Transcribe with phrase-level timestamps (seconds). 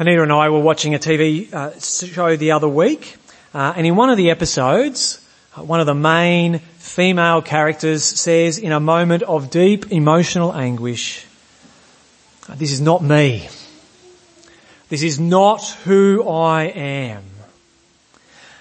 [0.00, 3.16] Anita and I were watching a TV uh, show the other week,
[3.52, 5.20] uh, and in one of the episodes,
[5.56, 11.26] uh, one of the main female characters says in a moment of deep emotional anguish,
[12.54, 13.48] this is not me.
[14.88, 17.24] This is not who I am.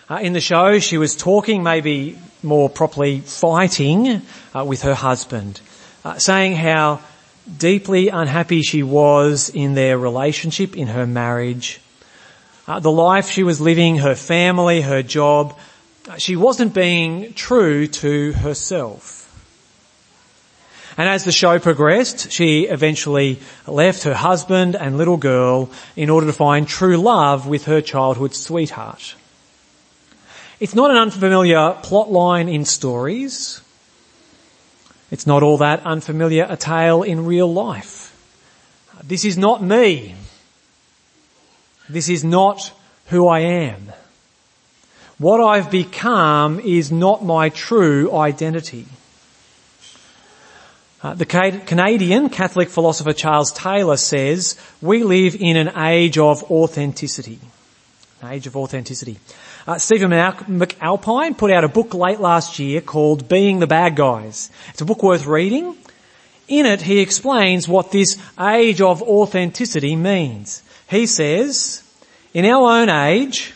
[0.10, 4.24] Uh, in the show, she was talking, maybe more properly fighting
[4.56, 5.62] uh, with her husband,
[6.04, 7.00] uh, saying how
[7.58, 11.80] deeply unhappy she was in their relationship, in her marriage.
[12.68, 15.58] Uh, the life she was living, her family, her job,
[16.10, 19.24] uh, she wasn't being true to herself.
[20.98, 26.26] And as the show progressed, she eventually left her husband and little girl in order
[26.26, 29.16] to find true love with her childhood sweetheart.
[30.60, 33.62] It's not an unfamiliar plot line in stories.
[35.10, 38.14] It's not all that unfamiliar a tale in real life.
[39.04, 40.16] This is not me.
[41.90, 42.72] This is not
[43.08, 43.92] who I am.
[45.18, 48.86] What I've become is not my true identity.
[51.02, 57.40] Uh, the Canadian Catholic philosopher Charles Taylor says, we live in an age of authenticity.
[58.22, 59.20] An age of authenticity.
[59.68, 64.50] Uh, Stephen McAlpine put out a book late last year called Being the Bad Guys.
[64.70, 65.76] It's a book worth reading.
[66.48, 70.64] In it, he explains what this age of authenticity means.
[70.90, 71.84] He says,
[72.34, 73.54] in our own age,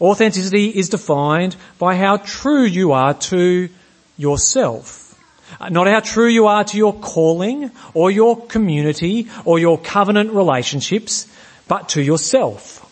[0.00, 3.68] authenticity is defined by how true you are to
[4.16, 5.20] yourself.
[5.58, 10.30] Uh, not how true you are to your calling or your community or your covenant
[10.30, 11.26] relationships,
[11.66, 12.87] but to yourself.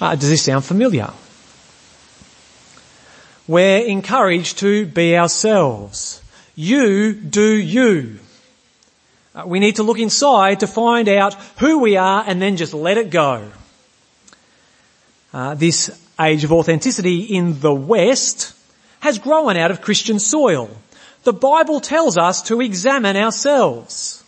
[0.00, 1.10] Uh, does this sound familiar?
[3.48, 6.20] We're encouraged to be ourselves.
[6.54, 8.18] You do you.
[9.34, 12.74] Uh, we need to look inside to find out who we are and then just
[12.74, 13.48] let it go.
[15.32, 18.54] Uh, this age of authenticity in the West
[19.00, 20.70] has grown out of Christian soil.
[21.24, 24.24] The Bible tells us to examine ourselves.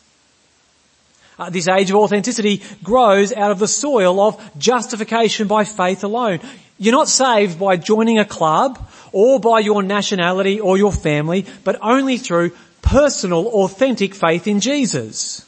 [1.38, 6.40] Uh, this age of authenticity grows out of the soil of justification by faith alone.
[6.78, 8.78] You're not saved by joining a club
[9.12, 15.44] or by your nationality or your family, but only through personal, authentic faith in Jesus.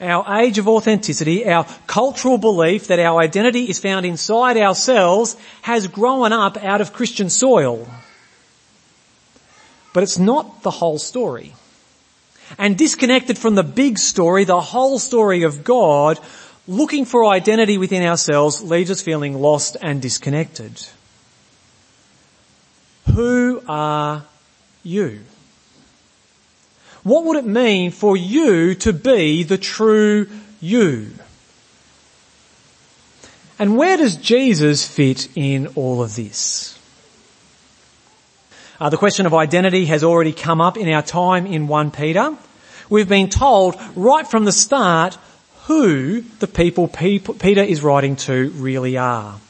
[0.00, 5.86] Our age of authenticity, our cultural belief that our identity is found inside ourselves has
[5.86, 7.88] grown up out of Christian soil.
[9.94, 11.54] But it's not the whole story
[12.58, 16.18] and disconnected from the big story, the whole story of God,
[16.68, 20.86] looking for identity within ourselves leaves us feeling lost and disconnected.
[23.14, 24.24] Who are
[24.82, 25.20] you?
[27.02, 30.28] What would it mean for you to be the true
[30.60, 31.10] you?
[33.58, 36.75] And where does Jesus fit in all of this?
[38.78, 42.36] Uh, the question of identity has already come up in our time in 1 Peter.
[42.90, 45.16] We've been told right from the start
[45.64, 49.40] who the people Peter is writing to really are.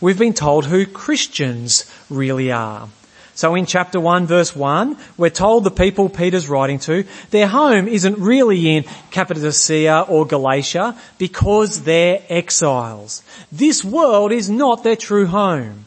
[0.00, 2.88] We've been told who Christians really are.
[3.34, 7.86] So in chapter 1 verse 1, we're told the people Peter's writing to, their home
[7.86, 13.22] isn't really in Cappadocia or Galatia because they're exiles.
[13.52, 15.86] This world is not their true home.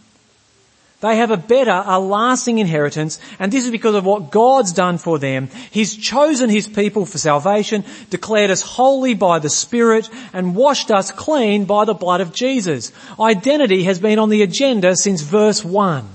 [1.05, 4.97] They have a better, a lasting inheritance, and this is because of what God's done
[4.97, 5.49] for them.
[5.69, 11.11] He's chosen His people for salvation, declared us holy by the Spirit, and washed us
[11.11, 12.91] clean by the blood of Jesus.
[13.19, 16.09] Identity has been on the agenda since verse 1.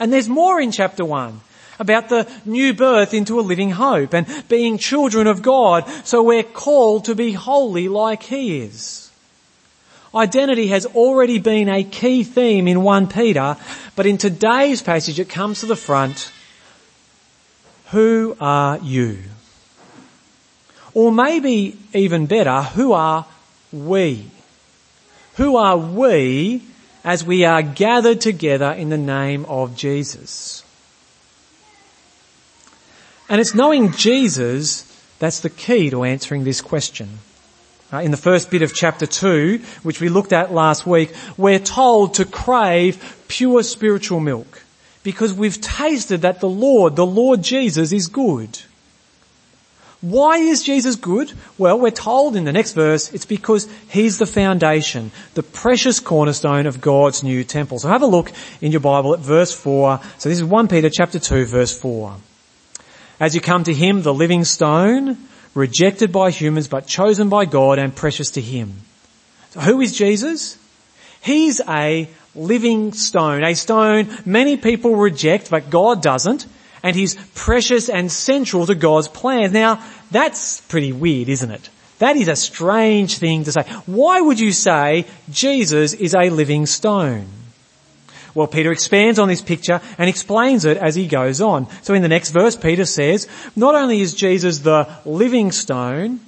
[0.00, 1.40] And there's more in chapter 1
[1.78, 6.42] about the new birth into a living hope and being children of God, so we're
[6.42, 9.09] called to be holy like He is.
[10.14, 13.56] Identity has already been a key theme in 1 Peter,
[13.94, 16.32] but in today's passage it comes to the front.
[17.90, 19.18] Who are you?
[20.94, 23.24] Or maybe even better, who are
[23.72, 24.26] we?
[25.36, 26.62] Who are we
[27.04, 30.64] as we are gathered together in the name of Jesus?
[33.28, 34.86] And it's knowing Jesus
[35.20, 37.20] that's the key to answering this question.
[37.92, 41.58] Uh, in the first bit of chapter 2, which we looked at last week, we're
[41.58, 44.62] told to crave pure spiritual milk
[45.02, 48.60] because we've tasted that the Lord, the Lord Jesus is good.
[50.00, 51.32] Why is Jesus good?
[51.58, 56.66] Well, we're told in the next verse, it's because He's the foundation, the precious cornerstone
[56.66, 57.78] of God's new temple.
[57.78, 58.32] So have a look
[58.62, 60.00] in your Bible at verse 4.
[60.16, 62.16] So this is 1 Peter chapter 2 verse 4.
[63.18, 65.18] As you come to Him, the living stone,
[65.54, 68.74] rejected by humans but chosen by God and precious to Him.
[69.50, 70.58] So who is Jesus?
[71.20, 76.46] He's a living stone, a stone many people reject but God doesn't,
[76.82, 79.52] and He's precious and central to God's plan.
[79.52, 81.68] Now, that's pretty weird, isn't it?
[81.98, 83.62] That is a strange thing to say.
[83.84, 87.26] Why would you say Jesus is a living stone?
[88.34, 91.66] Well, Peter expands on this picture and explains it as he goes on.
[91.82, 96.20] So in the next verse, Peter says, not only is Jesus the living stone,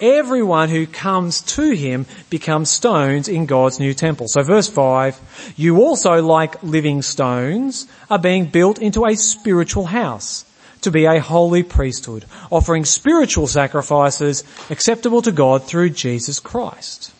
[0.00, 4.28] everyone who comes to him becomes stones in God's new temple.
[4.28, 10.44] So verse 5, you also like living stones are being built into a spiritual house
[10.82, 17.12] to be a holy priesthood, offering spiritual sacrifices acceptable to God through Jesus Christ.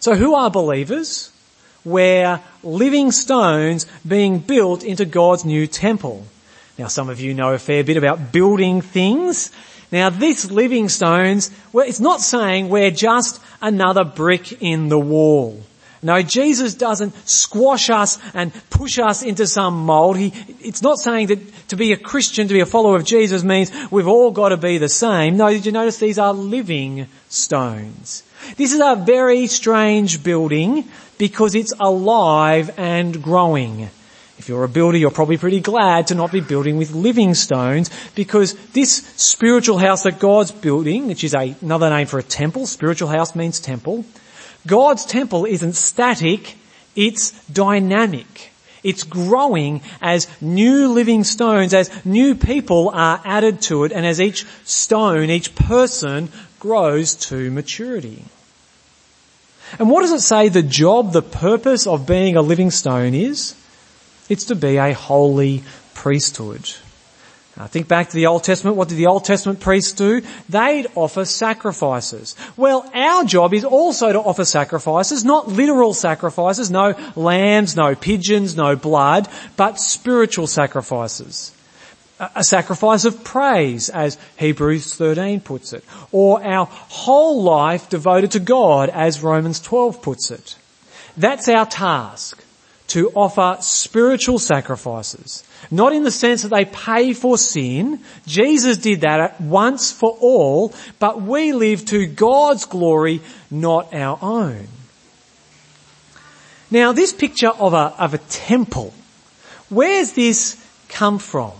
[0.00, 1.31] So who are believers?
[1.84, 6.24] We're living stones being built into God's new temple.
[6.78, 9.50] Now some of you know a fair bit about building things.
[9.90, 15.60] Now this living stones, well, it's not saying we're just another brick in the wall.
[16.04, 20.16] No, Jesus doesn't squash us and push us into some mold.
[20.16, 23.44] He, it's not saying that to be a Christian, to be a follower of Jesus
[23.44, 25.36] means we've all got to be the same.
[25.36, 28.24] No, did you notice these are living stones?
[28.56, 30.88] This is a very strange building
[31.22, 33.88] because it's alive and growing.
[34.38, 37.90] If you're a builder, you're probably pretty glad to not be building with living stones
[38.16, 42.66] because this spiritual house that God's building, which is a, another name for a temple,
[42.66, 44.04] spiritual house means temple,
[44.66, 46.56] God's temple isn't static,
[46.96, 48.50] it's dynamic.
[48.82, 54.20] It's growing as new living stones, as new people are added to it, and as
[54.20, 58.24] each stone, each person grows to maturity.
[59.78, 63.54] And what does it say the job, the purpose of being a living stone is?
[64.28, 65.62] It's to be a holy
[65.94, 66.70] priesthood.
[67.56, 68.76] Now think back to the Old Testament.
[68.76, 70.22] What did the Old Testament priests do?
[70.48, 72.34] They'd offer sacrifices.
[72.56, 78.56] Well, our job is also to offer sacrifices, not literal sacrifices, no lambs, no pigeons,
[78.56, 81.52] no blood, but spiritual sacrifices.
[82.34, 88.40] A sacrifice of praise, as Hebrews 13 puts it, or our whole life devoted to
[88.40, 90.56] God, as Romans 12 puts it.
[91.16, 92.42] That's our task,
[92.88, 95.42] to offer spiritual sacrifices.
[95.70, 98.00] Not in the sense that they pay for sin.
[98.26, 103.20] Jesus did that once for all, but we live to God's glory,
[103.50, 104.68] not our own.
[106.70, 108.94] Now this picture of a, of a temple,
[109.68, 110.56] where's this
[110.88, 111.52] come from?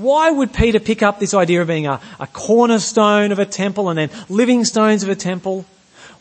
[0.00, 3.88] Why would Peter pick up this idea of being a, a cornerstone of a temple
[3.90, 5.66] and then living stones of a temple?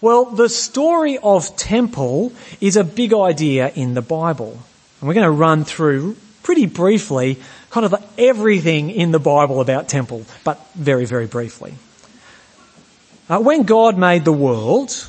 [0.02, 4.52] Well, the story of temple is a big idea in the Bible.
[5.00, 7.38] And we're going to run through pretty briefly
[7.70, 11.74] kind of everything in the Bible about temple, but very, very briefly.
[13.30, 15.08] Uh, when God made the world,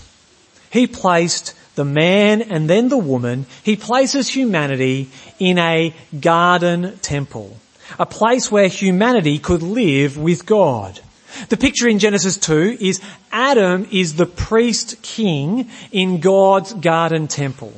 [0.70, 5.08] He placed the man and then the woman, He places humanity
[5.38, 7.56] in a garden temple.
[7.98, 11.00] A place where humanity could live with God.
[11.48, 13.00] The picture in Genesis 2 is
[13.32, 17.72] Adam is the priest king in God's garden temple.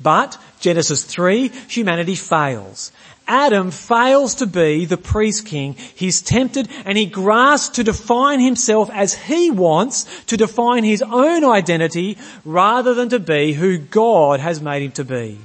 [0.00, 2.92] But Genesis 3, humanity fails.
[3.28, 5.74] Adam fails to be the priest king.
[5.94, 11.44] He's tempted and he grasps to define himself as he wants, to define his own
[11.44, 15.38] identity rather than to be who God has made him to be.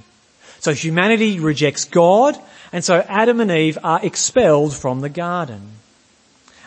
[0.59, 2.39] So humanity rejects God
[2.71, 5.61] and so Adam and Eve are expelled from the garden.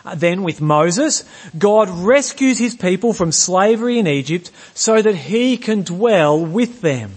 [0.05, 1.23] Uh, then with Moses,
[1.57, 7.11] God rescues his people from slavery in Egypt so that he can dwell with them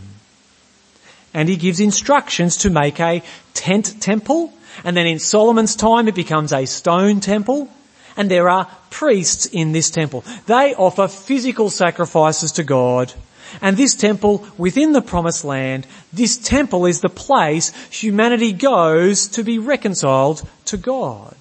[1.34, 3.22] and he gives instructions to make a
[3.54, 4.52] tent temple.
[4.84, 7.68] And then in Solomon's time it becomes a stone temple.
[8.16, 10.24] And there are priests in this temple.
[10.46, 13.12] They offer physical sacrifices to God.
[13.60, 19.42] And this temple within the promised land, this temple is the place humanity goes to
[19.42, 21.36] be reconciled to God.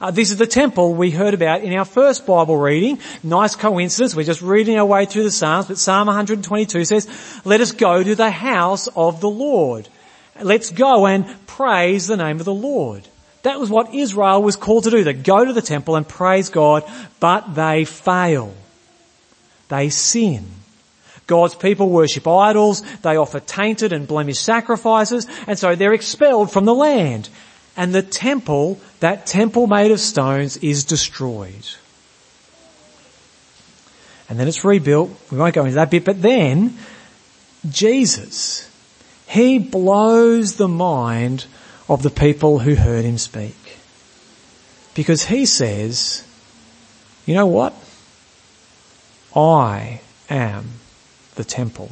[0.00, 2.98] Uh, this is the temple we heard about in our first Bible reading.
[3.22, 4.14] Nice coincidence.
[4.14, 7.08] We're just reading our way through the Psalms, but Psalm 122 says,
[7.44, 9.88] let us go to the house of the Lord.
[10.42, 13.06] Let's go and praise the name of the Lord.
[13.44, 15.04] That was what Israel was called to do.
[15.04, 16.82] They go to the temple and praise God,
[17.20, 18.54] but they fail.
[19.68, 20.44] They sin.
[21.26, 26.64] God's people worship idols, they offer tainted and blemished sacrifices, and so they're expelled from
[26.64, 27.28] the land
[27.76, 31.66] and the temple, that temple made of stones, is destroyed.
[34.28, 35.10] And then it's rebuilt.
[35.30, 36.76] We won't go into that bit, but then
[37.68, 38.70] Jesus,
[39.28, 41.46] He blows the mind
[41.88, 43.56] of the people who heard Him speak.
[44.94, 46.24] Because he says,
[47.26, 47.74] you know what?
[49.34, 50.00] I
[50.30, 50.66] am
[51.34, 51.90] the temple.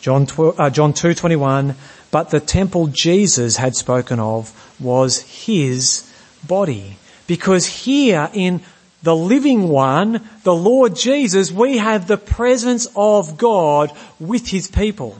[0.00, 1.74] John, 12, uh, John 2.21,
[2.10, 6.10] but the temple Jesus had spoken of was his
[6.46, 6.96] body.
[7.26, 8.62] Because here in
[9.02, 15.16] the living one, the Lord Jesus, we have the presence of God with his people.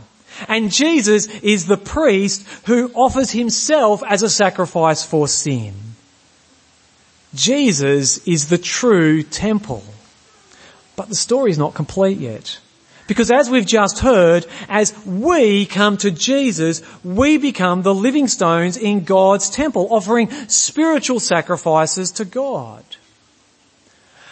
[0.49, 5.75] And Jesus is the priest who offers himself as a sacrifice for sin.
[7.35, 9.85] Jesus is the true temple.
[10.97, 12.59] But the story is not complete yet.
[13.11, 18.77] Because as we've just heard, as we come to Jesus, we become the living stones
[18.77, 22.85] in God's temple, offering spiritual sacrifices to God.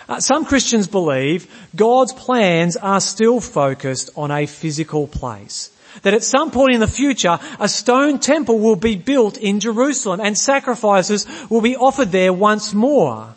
[0.08, 5.76] Uh, some Christians believe God's plans are still focused on a physical place.
[6.02, 10.20] That at some point in the future, a stone temple will be built in Jerusalem
[10.20, 13.34] and sacrifices will be offered there once more.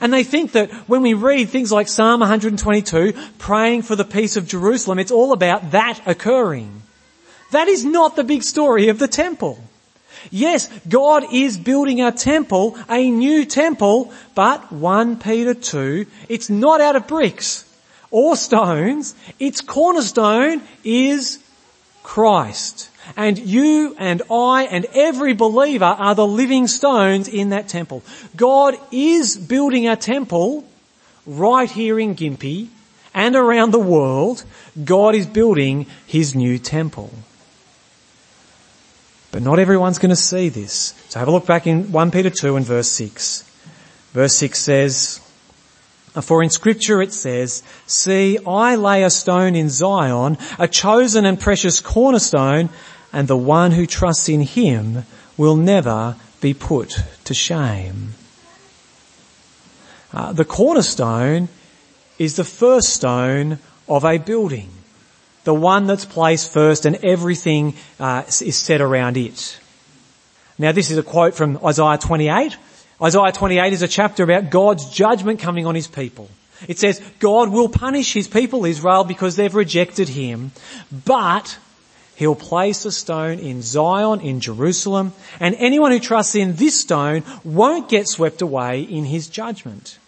[0.00, 4.36] And they think that when we read things like Psalm 122, praying for the peace
[4.36, 6.82] of Jerusalem, it's all about that occurring.
[7.52, 9.58] That is not the big story of the temple.
[10.30, 16.80] Yes, God is building a temple, a new temple, but 1 Peter 2, it's not
[16.80, 17.64] out of bricks
[18.10, 19.14] or stones.
[19.38, 21.38] Its cornerstone is
[22.08, 22.88] Christ.
[23.18, 28.02] And you and I and every believer are the living stones in that temple.
[28.34, 30.64] God is building a temple
[31.26, 32.68] right here in Gympie
[33.12, 34.42] and around the world.
[34.82, 37.12] God is building his new temple.
[39.30, 40.94] But not everyone's going to see this.
[41.10, 43.42] So have a look back in 1 Peter 2 and verse 6.
[44.14, 45.20] Verse 6 says,
[46.22, 51.38] for in scripture it says, see, I lay a stone in Zion, a chosen and
[51.38, 52.70] precious cornerstone,
[53.12, 55.04] and the one who trusts in him
[55.36, 58.14] will never be put to shame.
[60.12, 61.48] Uh, the cornerstone
[62.18, 64.70] is the first stone of a building.
[65.44, 69.60] The one that's placed first and everything uh, is set around it.
[70.58, 72.56] Now this is a quote from Isaiah 28.
[73.02, 76.28] Isaiah 28 is a chapter about God's judgment coming on his people.
[76.66, 80.50] It says God will punish his people Israel because they've rejected him,
[81.04, 81.58] but
[82.18, 87.22] He'll place a stone in Zion, in Jerusalem, and anyone who trusts in this stone
[87.44, 90.00] won't get swept away in his judgment.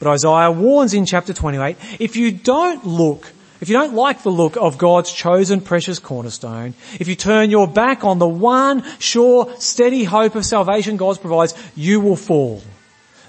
[0.00, 4.30] But Isaiah warns in chapter 28, if you don't look, if you don't like the
[4.30, 9.54] look of God's chosen precious cornerstone, if you turn your back on the one sure,
[9.58, 12.62] steady hope of salvation God provides, you will fall.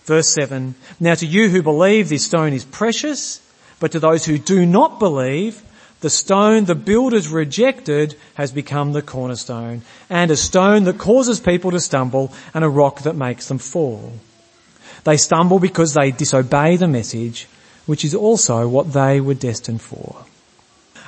[0.05, 3.41] Verse 7, now to you who believe this stone is precious,
[3.79, 5.61] but to those who do not believe,
[6.01, 11.71] the stone the builders rejected has become the cornerstone and a stone that causes people
[11.71, 14.13] to stumble and a rock that makes them fall.
[15.03, 17.47] They stumble because they disobey the message,
[17.85, 20.25] which is also what they were destined for.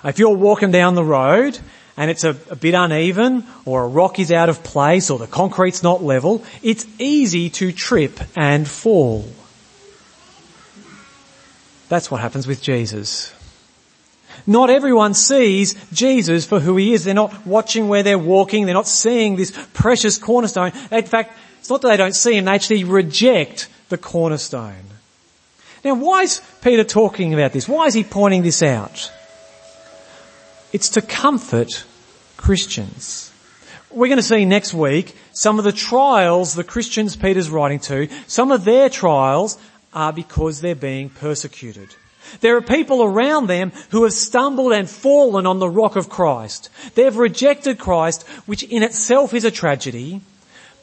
[0.03, 1.59] If you're walking down the road
[1.95, 5.27] and it's a, a, bit uneven or a rock is out of place or the
[5.27, 9.25] concrete's not level, it's easy to trip and fall.
[11.89, 13.33] That's what happens with Jesus.
[14.45, 17.03] Not everyone sees Jesus for who he is.
[17.03, 18.65] They're not watching where they're walking.
[18.65, 20.71] They're not seeing this precious cornerstone.
[20.91, 24.92] In fact, it's not that they don't see him, they actually reject the cornerstone.
[25.83, 27.67] Now why is Peter talking about this?
[27.67, 29.11] Why is he pointing this out?
[30.71, 31.83] It's to comfort
[32.37, 33.31] Christians.
[33.91, 38.07] We're going to see next week some of the trials the Christians Peter's writing to,
[38.27, 39.57] some of their trials
[39.93, 41.95] are because they're being persecuted.
[42.39, 46.69] There are people around them who have stumbled and fallen on the rock of Christ.
[46.95, 50.21] They've rejected Christ, which in itself is a tragedy,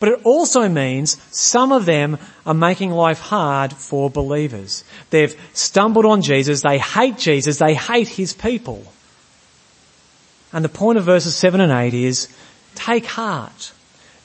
[0.00, 4.82] but it also means some of them are making life hard for believers.
[5.10, 8.82] They've stumbled on Jesus, they hate Jesus, they hate his people.
[10.52, 12.28] And the point of verses 7 and 8 is,
[12.74, 13.72] take heart,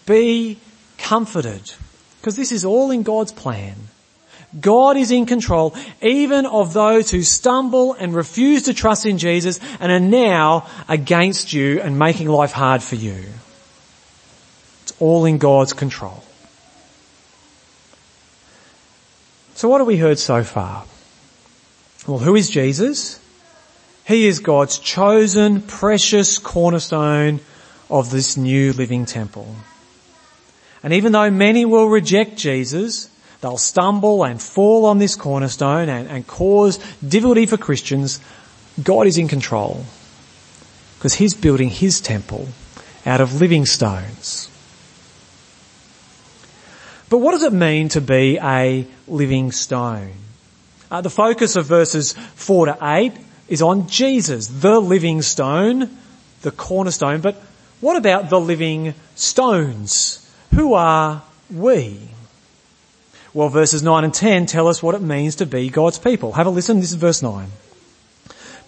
[0.06, 0.58] be
[0.98, 1.74] comforted,
[2.20, 3.76] because this is all in God's plan.
[4.60, 9.60] God is in control even of those who stumble and refuse to trust in Jesus
[9.82, 13.26] and are now against you and making life hard for you.
[14.86, 16.24] It's all in God's control.
[19.56, 20.86] So what have we heard so far?
[22.08, 23.20] Well, who is Jesus?
[24.06, 27.42] He is God's chosen, precious cornerstone
[27.90, 29.56] of this new living temple.
[30.84, 33.10] And even though many will reject Jesus,
[33.46, 38.20] They'll stumble and fall on this cornerstone and, and cause difficulty for Christians.
[38.82, 39.86] God is in control
[40.98, 42.48] because He's building His temple
[43.06, 44.50] out of living stones.
[47.10, 50.14] But what does it mean to be a living stone?
[50.90, 53.14] Uh, the focus of verses 4 to 8
[53.48, 55.98] is on Jesus, the living stone,
[56.42, 57.22] the cornerstone.
[57.22, 57.36] But
[57.82, 60.22] what about the living stones?
[60.54, 62.00] Who are we?
[63.34, 66.32] Well, verses 9 and 10 tell us what it means to be God's people.
[66.34, 66.80] Have a listen.
[66.80, 67.50] This is verse 9.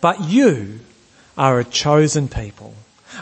[0.01, 0.81] But you
[1.37, 2.73] are a chosen people,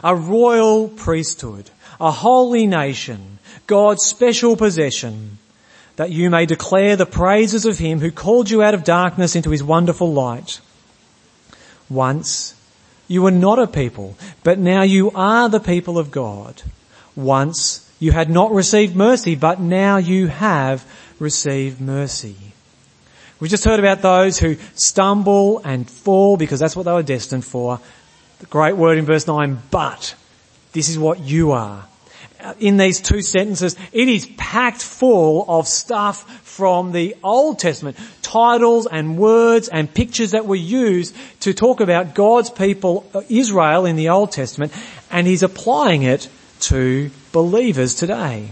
[0.03, 1.69] a royal priesthood,
[2.01, 3.34] a holy nation,
[3.67, 5.37] God's special possession,
[5.95, 9.49] that you may declare the praises of him who called you out of darkness into
[9.49, 10.59] his wonderful light.
[11.89, 12.53] Once
[13.07, 16.61] you were not a people, but now you are the people of God.
[17.15, 20.85] Once you had not received mercy, but now you have
[21.19, 22.35] received mercy.
[23.39, 27.45] We just heard about those who stumble and fall because that's what they were destined
[27.45, 27.79] for.
[28.39, 30.15] The great word in verse 9, but
[30.73, 31.85] this is what you are
[32.59, 38.87] in these two sentences, it is packed full of stuff from the Old Testament, titles
[38.87, 44.09] and words and pictures that were used to talk about God's people, Israel in the
[44.09, 44.71] Old Testament,
[45.11, 46.29] and he's applying it
[46.61, 48.47] to believers today.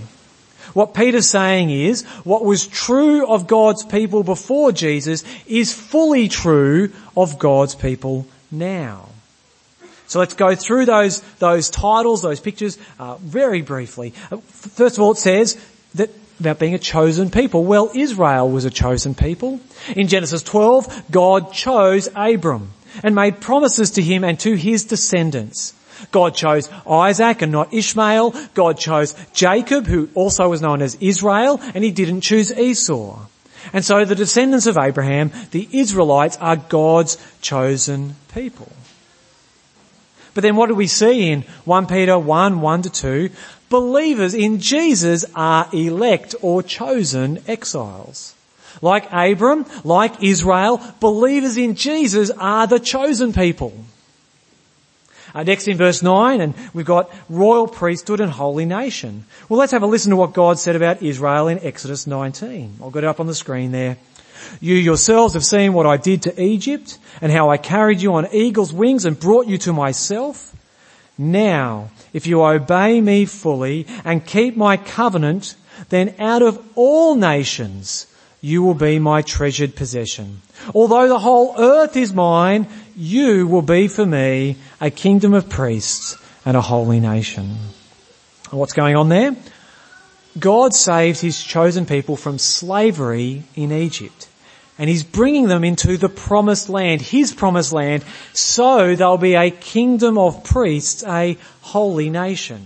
[0.74, 6.92] What Peter's saying is, what was true of God's people before Jesus is fully true
[7.16, 9.10] of God's people now.
[10.14, 14.14] So let's go through those, those titles, those pictures, uh, very briefly.
[14.32, 15.60] Uh, first of all, it says
[15.96, 17.64] that about being a chosen people.
[17.64, 19.60] Well, Israel was a chosen people.
[19.96, 25.74] In Genesis 12, God chose Abram and made promises to him and to his descendants.
[26.12, 28.36] God chose Isaac and not Ishmael.
[28.54, 33.20] God chose Jacob, who also was known as Israel, and he didn't choose Esau.
[33.74, 38.72] And so the descendants of Abraham, the Israelites, are God's chosen people.
[40.34, 43.30] But then what do we see in 1 Peter 1, 1 to 2?
[43.70, 48.36] Believers in Jesus are elect or chosen exiles.
[48.82, 53.74] Like Abram, like Israel, believers in Jesus are the chosen people.
[55.36, 59.26] Uh, next in verse 9, and we've got royal priesthood and holy nation.
[59.50, 62.78] Well, let's have a listen to what God said about Israel in Exodus 19.
[62.82, 63.98] I'll get it up on the screen there.
[64.62, 68.34] You yourselves have seen what I did to Egypt and how I carried you on
[68.34, 70.56] eagle's wings and brought you to myself.
[71.18, 75.56] Now, if you obey me fully and keep my covenant,
[75.90, 78.08] then out of all nations
[78.42, 80.42] you will be my treasured possession.
[80.74, 86.18] Although the whole earth is mine, you will be for me a kingdom of priests
[86.46, 87.56] and a holy nation.
[88.52, 89.36] What's going on there?
[90.38, 94.28] God saved his chosen people from slavery in Egypt
[94.78, 99.52] and he's bringing them into the promised land, his promised land, so they'll be a
[99.52, 102.64] kingdom of priests, a holy nation.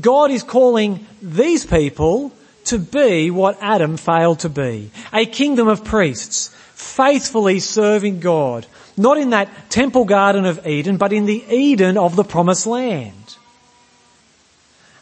[0.00, 2.32] God is calling these people
[2.64, 4.90] to be what Adam failed to be.
[5.12, 8.66] A kingdom of priests, faithfully serving God.
[8.96, 13.36] Not in that temple garden of Eden, but in the Eden of the promised land.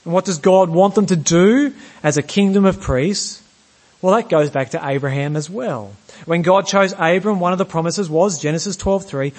[0.05, 1.73] And what does God want them to do
[2.03, 3.42] as a kingdom of priests?
[4.03, 5.93] Well, that goes back to Abraham as well.
[6.27, 9.33] When God chose Abram, one of the promises was Genesis 12:3,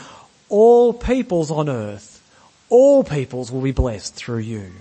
[0.50, 2.22] all peoples on earth,
[2.70, 4.72] all peoples will be blessed through you.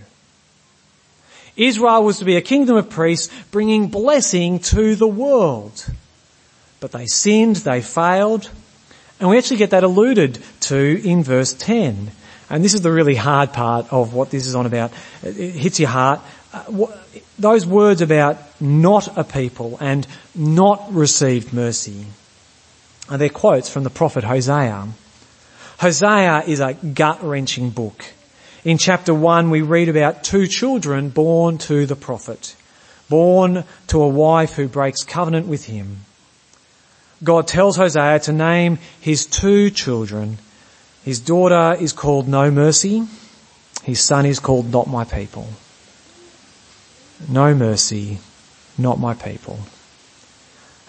[1.56, 5.84] Israel was to be a kingdom of priests bringing blessing to the world.
[6.80, 8.50] But they sinned, they failed,
[9.20, 12.10] and we actually get that alluded to in verse 10.
[12.50, 14.92] And this is the really hard part of what this is on about.
[15.22, 16.20] It hits your heart.
[16.52, 16.86] Uh,
[17.38, 22.04] those words about not a people and not received mercy
[23.08, 24.88] are their quotes from the prophet Hosea.
[25.78, 28.04] Hosea is a gut-wrenching book.
[28.64, 32.54] In chapter 1 we read about two children born to the prophet,
[33.08, 36.00] born to a wife who breaks covenant with him.
[37.24, 40.38] God tells Hosea to name his two children.
[41.04, 43.06] His daughter is called No Mercy.
[43.84, 45.48] His son is called Not My People
[47.28, 48.18] no mercy,
[48.78, 49.58] not my people.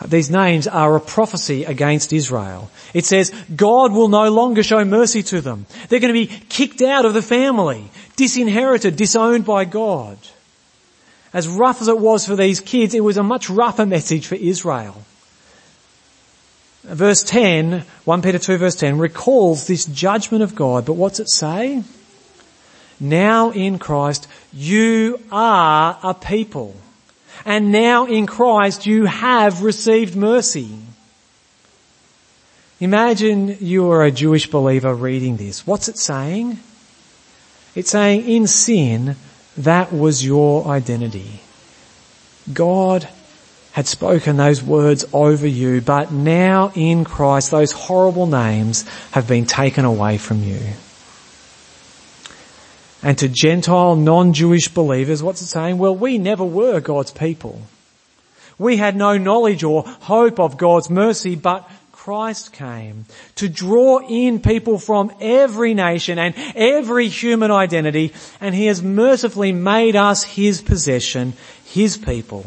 [0.06, 2.70] These names are a prophecy against Israel.
[2.94, 5.66] It says God will no longer show mercy to them.
[5.88, 10.18] They're going to be kicked out of the family, disinherited, disowned by God.
[11.34, 14.36] As rough as it was for these kids, it was a much rougher message for
[14.36, 15.04] Israel.
[16.84, 21.30] Verse 10, 1 Peter 2 verse 10 recalls this judgment of God, but what's it
[21.30, 21.82] say?
[23.00, 26.76] Now in Christ, you are a people.
[27.46, 30.70] And now in Christ, you have received mercy.
[32.80, 35.66] Imagine you are a Jewish believer reading this.
[35.66, 36.60] What's it saying?
[37.76, 39.16] It's saying in sin,
[39.58, 41.40] that was your identity.
[42.52, 43.08] God
[43.72, 49.46] had spoken those words over you, but now in Christ those horrible names have been
[49.46, 50.60] taken away from you.
[53.04, 55.78] And to Gentile, non-Jewish believers, what's it saying?
[55.78, 57.62] Well, we never were God's people.
[58.58, 64.40] We had no knowledge or hope of God's mercy, but Christ came to draw in
[64.40, 70.62] people from every nation and every human identity, and He has mercifully made us His
[70.62, 71.34] possession,
[71.66, 72.46] His people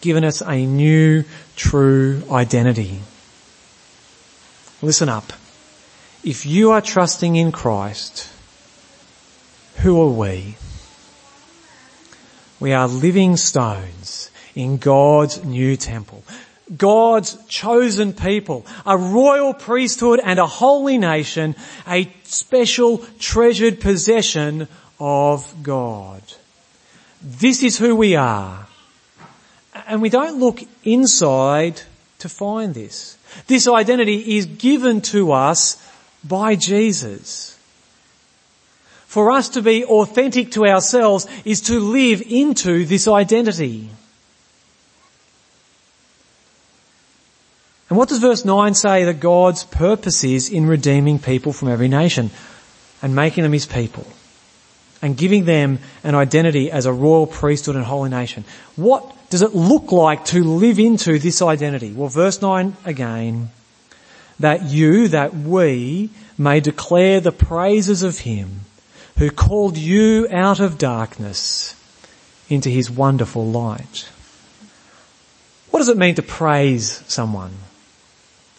[0.00, 1.24] given us a new
[1.56, 3.00] true identity.
[4.82, 5.32] Listen up.
[6.22, 8.30] If you are trusting in Christ,
[9.78, 10.56] who are we?
[12.58, 16.24] We are living stones in God's new temple.
[16.76, 21.54] God's chosen people, a royal priesthood and a holy nation,
[21.86, 24.66] a special treasured possession
[24.98, 26.22] of God.
[27.22, 28.66] This is who we are.
[29.86, 31.82] And we don't look inside
[32.18, 33.18] to find this.
[33.46, 35.76] This identity is given to us
[36.24, 37.55] by Jesus.
[39.16, 43.88] For us to be authentic to ourselves is to live into this identity.
[47.88, 51.88] And what does verse 9 say that God's purpose is in redeeming people from every
[51.88, 52.28] nation
[53.00, 54.06] and making them his people?
[55.00, 58.44] and giving them an identity as a royal priesthood and holy nation.
[58.76, 61.92] What does it look like to live into this identity?
[61.92, 63.50] Well, verse 9 again,
[64.40, 68.60] that you, that we may declare the praises of him
[69.16, 71.74] who called you out of darkness
[72.48, 74.08] into his wonderful light.
[75.70, 77.52] What does it mean to praise someone?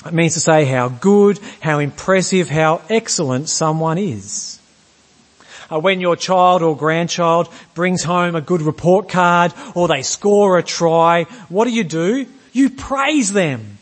[0.05, 4.57] It means to say how good, how impressive, how excellent someone is
[5.71, 10.57] uh, when your child or grandchild brings home a good report card or they score
[10.57, 12.25] a try, what do you do?
[12.53, 13.77] You praise them.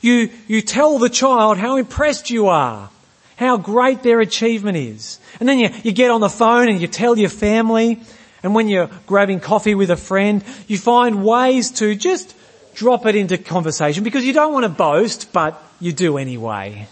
[0.00, 2.90] You, you tell the child how impressed you are,
[3.38, 5.20] how great their achievement is.
[5.38, 8.00] And then you, you get on the phone and you tell your family,
[8.42, 12.34] and when you're grabbing coffee with a friend, you find ways to just
[12.74, 16.88] drop it into conversation because you don't want to boast, but you do anyway.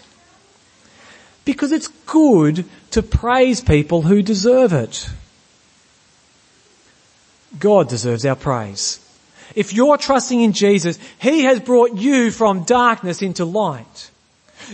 [1.43, 5.09] Because it's good to praise people who deserve it.
[7.59, 9.03] God deserves our praise.
[9.53, 14.11] If you're trusting in Jesus, He has brought you from darkness into light.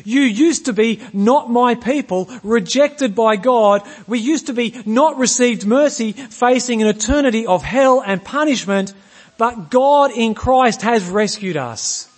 [0.03, 3.81] You used to be not my people, rejected by God.
[4.07, 8.93] We used to be not received mercy, facing an eternity of hell and punishment,
[9.37, 12.09] but God in Christ has rescued us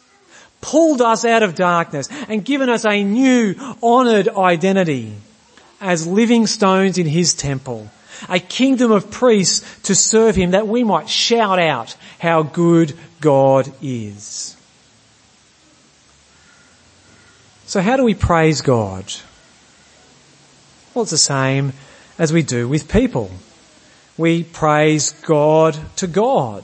[0.65, 5.13] pulled us out of darkness and given us a new honoured identity
[5.80, 7.89] as living stones in His temple,
[8.28, 13.71] a kingdom of priests to serve Him that we might shout out how good God
[13.82, 14.58] is.
[17.75, 19.03] So how do we praise God?
[20.93, 21.73] Well, it's the same
[22.17, 23.29] as we do with people.
[24.15, 26.63] We praise God to God.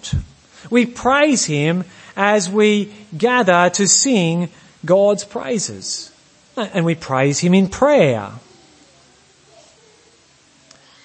[0.70, 1.84] We praise Him
[2.16, 4.52] as we gather to sing
[4.86, 6.14] God's praises.
[6.56, 8.32] And we praise Him in prayer.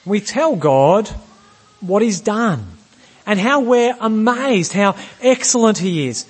[0.04, 1.08] We tell God
[1.80, 2.64] what He's done
[3.26, 6.26] and how we're amazed, how excellent He is.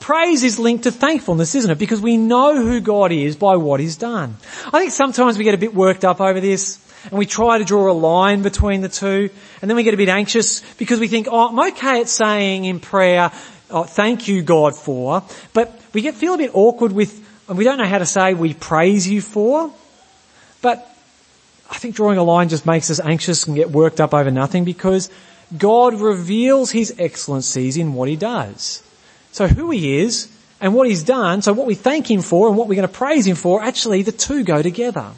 [0.00, 1.78] Praise is linked to thankfulness, isn't it?
[1.78, 4.36] Because we know who God is by what He's done.
[4.66, 7.64] I think sometimes we get a bit worked up over this and we try to
[7.64, 11.08] draw a line between the two and then we get a bit anxious because we
[11.08, 13.30] think, oh, I'm okay at saying in prayer,
[13.70, 15.22] oh, thank you God for,
[15.52, 18.34] but we get, feel a bit awkward with, and we don't know how to say
[18.34, 19.72] we praise you for,
[20.62, 20.90] but
[21.70, 24.64] I think drawing a line just makes us anxious and get worked up over nothing
[24.64, 25.10] because
[25.56, 28.82] God reveals His excellencies in what He does.
[29.36, 30.28] So who He is
[30.62, 32.94] and what He's done, so what we thank Him for and what we're going to
[32.94, 35.10] praise Him for, actually the two go together.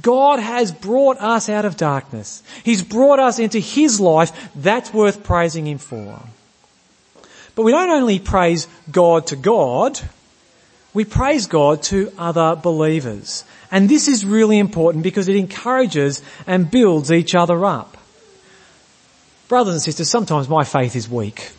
[0.00, 2.44] God has brought us out of darkness.
[2.62, 4.30] He's brought us into His life.
[4.54, 6.20] That's worth praising Him for.
[7.56, 9.98] But we don't only praise God to God,
[10.94, 13.44] we praise God to other believers.
[13.72, 17.96] And this is really important because it encourages and builds each other up.
[19.48, 21.50] Brothers and sisters, sometimes my faith is weak.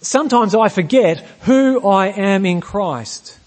[0.00, 3.38] Sometimes I forget who I am in Christ.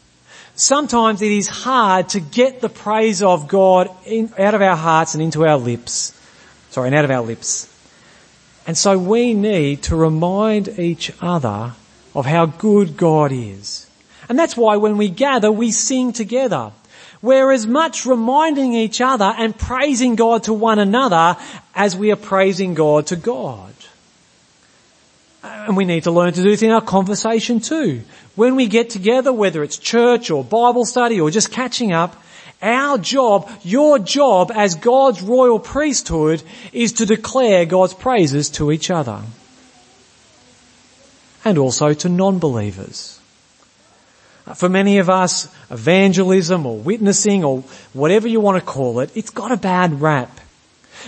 [0.56, 5.16] Sometimes it is hard to get the praise of God in, out of our hearts
[5.16, 6.20] and into our lips.
[6.70, 7.70] Sorry, and out of our lips.
[8.68, 11.74] And so we need to remind each other
[12.14, 13.90] of how good God is.
[14.30, 16.72] And that's why when we gather, we sing together.
[17.22, 21.38] We're as much reminding each other and praising God to one another
[21.74, 23.74] as we are praising God to God.
[25.66, 28.02] And we need to learn to do this in our conversation too.
[28.36, 32.22] When we get together, whether it's church or Bible study or just catching up,
[32.62, 38.90] our job, your job as God's royal priesthood is to declare God's praises to each
[38.90, 39.22] other.
[41.46, 43.20] And also to non-believers.
[44.56, 49.30] For many of us, evangelism or witnessing or whatever you want to call it, it's
[49.30, 50.40] got a bad rap.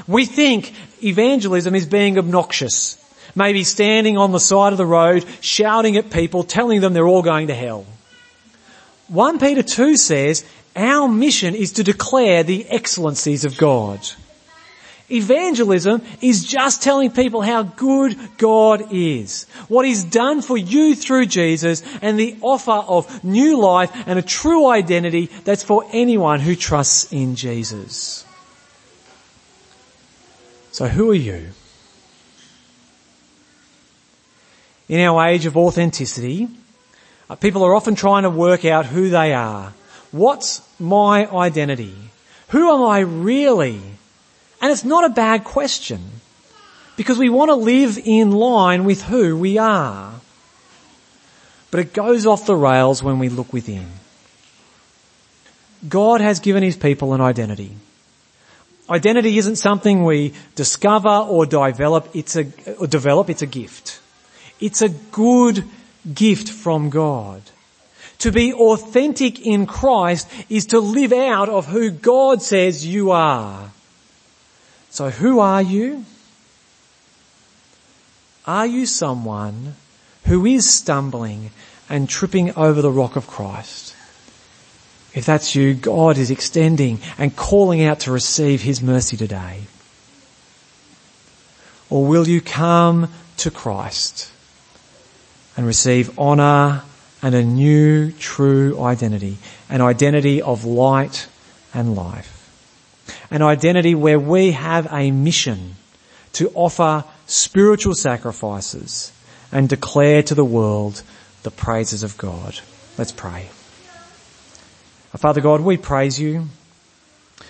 [0.07, 3.01] We think evangelism is being obnoxious.
[3.35, 7.21] Maybe standing on the side of the road, shouting at people, telling them they're all
[7.21, 7.85] going to hell.
[9.09, 10.45] 1 Peter 2 says,
[10.75, 13.99] our mission is to declare the excellencies of God.
[15.09, 21.27] Evangelism is just telling people how good God is, what He's done for you through
[21.27, 26.55] Jesus, and the offer of new life and a true identity that's for anyone who
[26.55, 28.25] trusts in Jesus.
[30.71, 31.49] So who are you?
[34.87, 36.47] In our age of authenticity,
[37.29, 39.73] uh, people are often trying to work out who they are.
[40.11, 41.95] What's my identity?
[42.49, 43.81] Who am I really?
[44.61, 46.01] And it's not a bad question
[46.95, 50.13] because we want to live in line with who we are.
[51.71, 53.87] But it goes off the rails when we look within.
[55.87, 57.71] God has given his people an identity.
[58.89, 62.45] Identity isn't something we discover or develop, it's a,
[62.79, 63.99] or develop, it's a gift.
[64.65, 65.63] It's a good
[66.11, 67.43] gift from God.
[68.19, 73.69] To be authentic in Christ is to live out of who God says you are.
[74.89, 76.03] So who are you?
[78.47, 79.75] Are you someone
[80.25, 81.51] who is stumbling
[81.87, 83.95] and tripping over the rock of Christ?
[85.13, 89.65] If that's you, God is extending and calling out to receive His mercy today.
[91.87, 94.31] Or will you come to Christ
[95.55, 96.83] and receive honour
[97.21, 99.37] and a new true identity,
[99.69, 101.27] an identity of light
[101.73, 102.31] and life.
[103.31, 105.75] An identity where we have a mission
[106.33, 109.11] to offer spiritual sacrifices
[109.51, 111.01] and declare to the world
[111.43, 112.59] the praises of God.
[112.97, 113.49] Let's pray.
[115.17, 116.47] Father God, we praise you.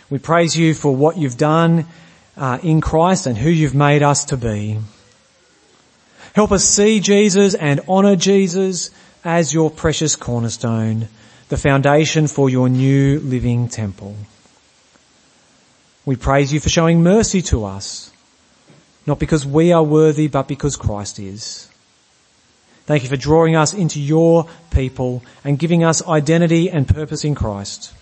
[0.10, 1.86] We praise you for what you've done
[2.38, 4.80] uh, in Christ and who you've made us to be.
[6.36, 8.92] Help us see Jesus and honour Jesus
[9.24, 11.08] as your precious cornerstone,
[11.48, 14.18] the foundation for your new living temple.
[16.06, 18.12] We praise you for showing mercy to us,
[19.08, 21.70] not because we are worthy, but because Christ is.
[22.86, 27.34] Thank you for drawing us into your people and giving us identity and purpose in
[27.34, 27.94] Christ.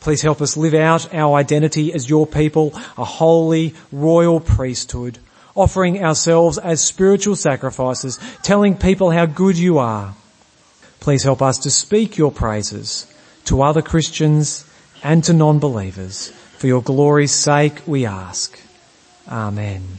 [0.00, 5.18] Please help us live out our identity as your people, a holy royal priesthood,
[5.56, 10.14] offering ourselves as spiritual sacrifices, telling people how good you are.
[11.00, 13.12] Please help us to speak your praises
[13.46, 14.64] to other Christians
[15.02, 16.30] and to non-believers.
[16.58, 18.60] For your glory's sake we ask.
[19.28, 19.98] Amen.